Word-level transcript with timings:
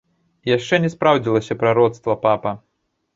І 0.47 0.51
яшчэ 0.51 0.79
не 0.85 0.89
спраўдзілася 0.93 1.57
прароцтва 1.65 2.17
папа. 2.25 2.55